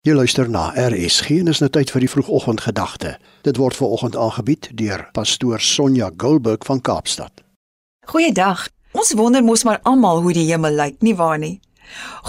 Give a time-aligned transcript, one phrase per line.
[0.00, 3.10] Jy luister na RSG en is nou tyd vir die vroegoggendgedagte.
[3.44, 7.42] Dit word ver oggend aangebied deur pastoor Sonja Gulberg van Kaapstad.
[8.08, 8.62] Goeiedag.
[8.96, 11.58] Ons wonder mos maar almal hoe die hemel lyk, nie waar nie?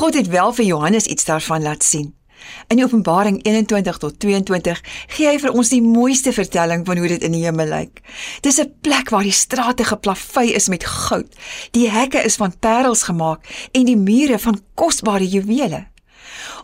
[0.01, 2.09] God het wel vir Johannes iets daarvan laat sien.
[2.67, 4.81] In Openbaring 21 tot 22
[5.15, 8.03] gee hy vir ons die mooiste vertelling van hoe dit in die hemel lyk.
[8.43, 11.31] Dis 'n plek waar die strate geplavei is met goud.
[11.71, 15.87] Die hekke is van parels gemaak en die mure van kosbare juwele.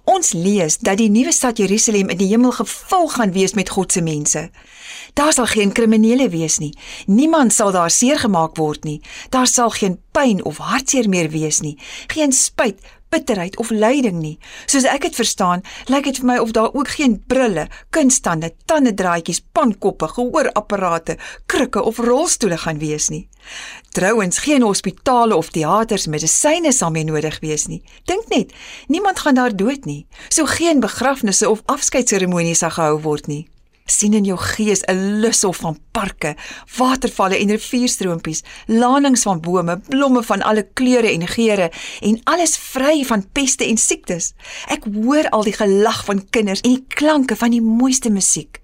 [0.08, 3.92] Ons lees dat die nuwe stad Jerusalem in die hemel gevul gaan wees met God
[3.92, 4.46] se mense.
[5.20, 6.72] Daar sal geen kriminele wees nie.
[7.06, 9.02] Niemand sal daar seer gemaak word nie.
[9.30, 11.76] Daar sal geen pyn of hartseer meer wees nie.
[12.08, 14.38] Geen spyt, bitterheid of lyding nie.
[14.66, 19.42] Soos ek dit verstaan, lyk dit vir my of daar ook geen brille, kunstande, tandedraadjies,
[19.52, 23.28] pankoppe, gehoorapparate, krikke of rolstoele gaan wees nie.
[23.96, 27.82] Trouwens, geen hospitale of teaters medisyne sal meer nodig wees nie.
[28.06, 28.54] Dink net,
[28.88, 30.06] niemand gaan daar dood nie.
[30.30, 33.46] So geen begrafnisse of afskeidsseremonies sal gehou word nie
[33.92, 36.36] sien in jou gees 'n lushof van parke,
[36.78, 41.72] watervalle en rivierstroompies, lanings van bome, blomme van alle kleure en geure
[42.02, 44.34] en alles vry van peste en siektes.
[44.68, 48.62] Ek hoor al die gelag van kinders en die klanke van die mooiste musiek.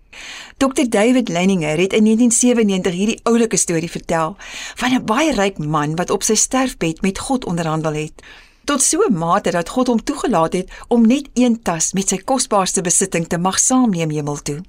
[0.58, 4.36] Dr David Leininger het in 1997 hierdie oulike storie vertel
[4.76, 8.22] van 'n baie ryk man wat op sy sterfbed met God onderhandel het.
[8.64, 12.18] Tot so 'n mate dat God hom toegelaat het om net een tas met sy
[12.18, 14.62] kosbaarste besitting te mag saamneem hemel toe.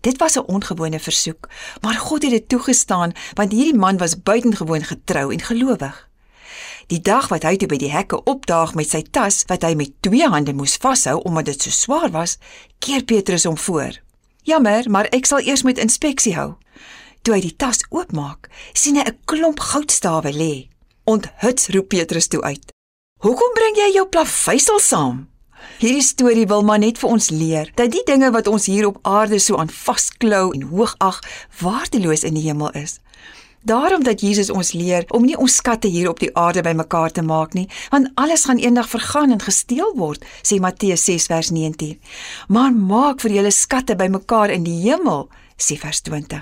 [0.00, 1.48] Dit was 'n ongewone versoek,
[1.80, 6.08] maar God het dit toegestaan want hierdie man was buitengewoon getrou en gelowig.
[6.90, 9.92] Die dag wat hy toe by die hekke opdaag met sy tas wat hy met
[10.02, 12.38] twee hande moes vashou omdat dit so swaar was,
[12.82, 13.94] keer Petrus hom voor.
[14.42, 16.54] "Jammer, maar ek sal eers met inspeksie hou."
[17.22, 20.68] Toe hy die tas oopmaak, sien hy 'n klomp goudstawe lê.
[21.04, 22.72] "Onthuts," roep Petrus toe uit.
[23.20, 25.29] "Hoekom bring jy jou plaveisel saam?"
[25.78, 28.98] Hierdie storie wil maar net vir ons leer dat die dinge wat ons hier op
[29.02, 31.20] aarde so aan vasklou en hoogag,
[31.60, 32.98] waardeloos in die hemel is.
[33.62, 37.22] Daarom dat Jesus ons leer om nie ons skatte hier op die aarde bymekaar te
[37.22, 41.98] maak nie, want alles gaan eendag vergaan en gesteel word, sê Matteus 6 vers 19.
[42.48, 45.28] Maar maak vir julle skatte bymekaar in die hemel,
[45.60, 46.40] sê vers 20.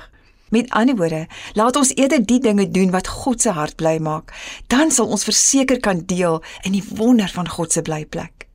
[0.54, 1.26] Met ander woorde,
[1.58, 4.30] laat ons eerder die dinge doen wat God se hart bly maak,
[4.70, 8.47] dan sal ons verseker kan deel in die wonder van God se blyplek.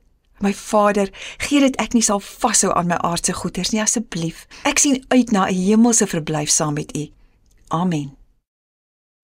[0.44, 1.08] My Vader,
[1.40, 4.44] gee dit ek nie sal vashou aan my aardse goederes nie asseblief.
[4.68, 7.08] Ek sien uit na 'n hemelse verblyf saam met U.
[7.68, 8.12] Amen.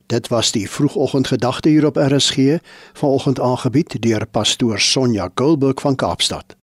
[0.07, 2.59] Dit was die vroegoggendgedagte hier op RSG,
[2.93, 6.60] vanoggend aangebied deur pastoor Sonja Gulberg van Kaapstad.